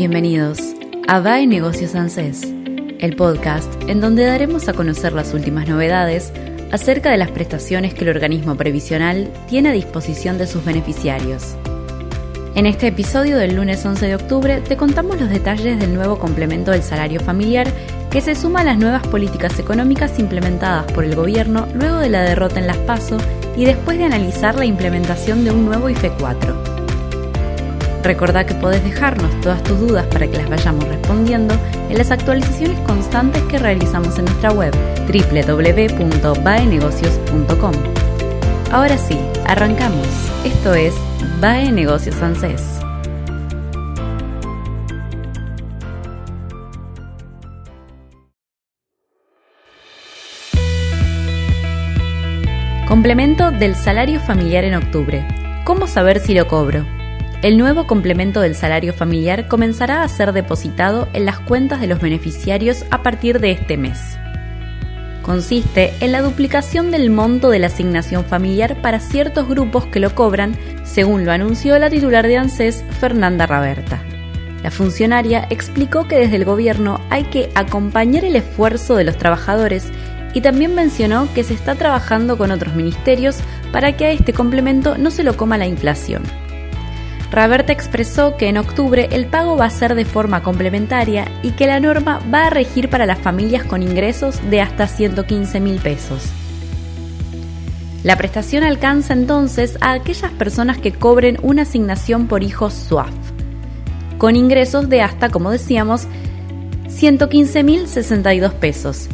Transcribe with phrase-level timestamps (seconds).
[0.00, 0.58] Bienvenidos
[1.08, 2.44] a DAE Negocios ANSES,
[3.00, 6.32] el podcast en donde daremos a conocer las últimas novedades
[6.72, 11.54] acerca de las prestaciones que el organismo previsional tiene a disposición de sus beneficiarios.
[12.54, 16.70] En este episodio del lunes 11 de octubre te contamos los detalles del nuevo complemento
[16.70, 17.70] del salario familiar
[18.10, 22.22] que se suma a las nuevas políticas económicas implementadas por el gobierno luego de la
[22.22, 23.18] derrota en las PASO
[23.54, 26.69] y después de analizar la implementación de un nuevo IFE 4.
[28.02, 31.54] Recordá que podés dejarnos todas tus dudas para que las vayamos respondiendo
[31.88, 34.74] en las actualizaciones constantes que realizamos en nuestra web
[35.06, 37.72] www.baenegocios.com.
[38.72, 40.08] Ahora sí, arrancamos.
[40.44, 40.94] Esto es
[41.40, 42.78] Bae Negocios ANSES.
[52.86, 55.26] Complemento del salario familiar en octubre.
[55.64, 56.99] ¿Cómo saber si lo cobro?
[57.42, 61.98] El nuevo complemento del salario familiar comenzará a ser depositado en las cuentas de los
[61.98, 63.98] beneficiarios a partir de este mes.
[65.22, 70.14] Consiste en la duplicación del monto de la asignación familiar para ciertos grupos que lo
[70.14, 70.54] cobran,
[70.84, 74.02] según lo anunció la titular de ANSES, Fernanda Raberta.
[74.62, 79.86] La funcionaria explicó que desde el gobierno hay que acompañar el esfuerzo de los trabajadores
[80.34, 83.38] y también mencionó que se está trabajando con otros ministerios
[83.72, 86.22] para que a este complemento no se lo coma la inflación.
[87.30, 91.68] Raberta expresó que en octubre el pago va a ser de forma complementaria y que
[91.68, 96.24] la norma va a regir para las familias con ingresos de hasta 115 mil pesos.
[98.02, 103.12] La prestación alcanza entonces a aquellas personas que cobren una asignación por hijos SUAF,
[104.18, 106.08] con ingresos de hasta, como decíamos,
[106.88, 109.08] 115.062 pesos,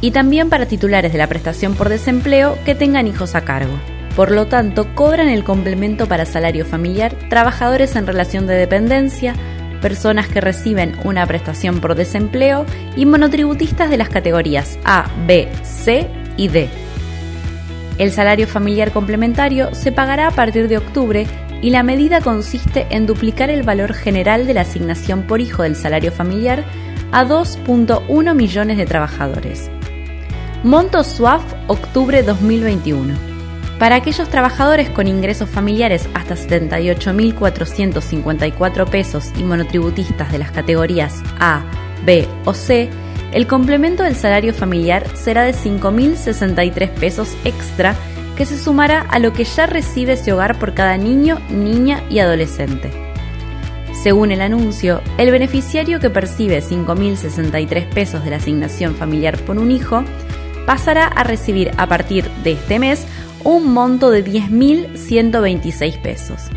[0.00, 3.74] y también para titulares de la prestación por desempleo que tengan hijos a cargo.
[4.16, 9.34] Por lo tanto, cobran el complemento para salario familiar trabajadores en relación de dependencia,
[9.82, 12.64] personas que reciben una prestación por desempleo
[12.96, 16.68] y monotributistas de las categorías A, B, C y D.
[17.98, 21.26] El salario familiar complementario se pagará a partir de octubre
[21.60, 25.76] y la medida consiste en duplicar el valor general de la asignación por hijo del
[25.76, 26.64] salario familiar
[27.10, 29.70] a 2.1 millones de trabajadores.
[30.62, 33.33] Monto SWAF octubre 2021.
[33.84, 41.66] Para aquellos trabajadores con ingresos familiares hasta 78.454 pesos y monotributistas de las categorías A,
[42.06, 42.88] B o C,
[43.32, 47.94] el complemento del salario familiar será de 5.063 pesos extra
[48.38, 52.20] que se sumará a lo que ya recibe ese hogar por cada niño, niña y
[52.20, 52.90] adolescente.
[54.02, 59.70] Según el anuncio, el beneficiario que percibe 5.063 pesos de la asignación familiar por un
[59.70, 60.04] hijo
[60.64, 63.06] pasará a recibir a partir de este mes
[63.44, 66.48] un monto de 10.126 pesos.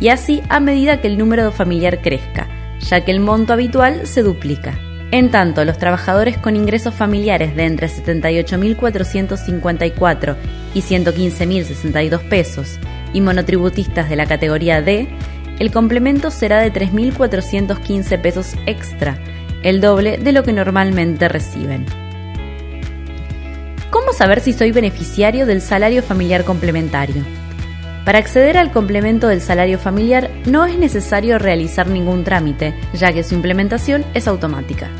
[0.00, 2.48] Y así a medida que el número familiar crezca,
[2.80, 4.76] ya que el monto habitual se duplica.
[5.10, 10.36] En tanto, los trabajadores con ingresos familiares de entre 78.454
[10.74, 12.80] y 115.062 pesos
[13.12, 15.06] y monotributistas de la categoría D,
[15.60, 19.16] el complemento será de 3.415 pesos extra,
[19.62, 21.86] el doble de lo que normalmente reciben.
[24.04, 27.24] ¿Cómo saber si soy beneficiario del salario familiar complementario?
[28.04, 33.22] Para acceder al complemento del salario familiar no es necesario realizar ningún trámite, ya que
[33.22, 34.90] su implementación es automática.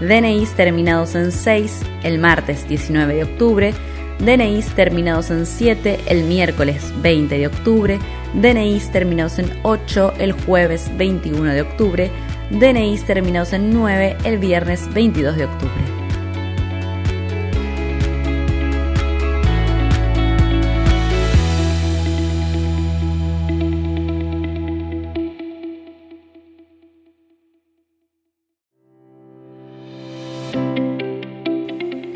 [0.00, 3.74] DNIs terminados en 6 el martes 19 de octubre,
[4.18, 7.98] DNIs terminados en 7 el miércoles 20 de octubre,
[8.34, 12.10] DNIs terminados en 8 el jueves 21 de octubre,
[12.50, 16.01] DNIs terminados en 9 el viernes 22 de octubre.